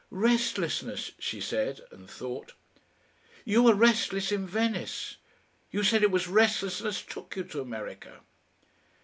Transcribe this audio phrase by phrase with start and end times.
[0.09, 2.53] "Restlessness," she said, and thought.
[3.45, 5.17] "You were restless in Venice.
[5.69, 8.21] You said it was restlessness took you to America."